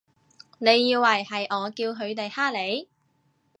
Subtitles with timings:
[0.57, 2.89] 你以為係我叫佢哋㗇你？